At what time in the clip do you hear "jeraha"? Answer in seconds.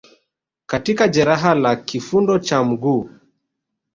1.07-1.55